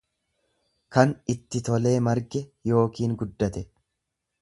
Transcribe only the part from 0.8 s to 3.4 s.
kan itti tolee marge yookiin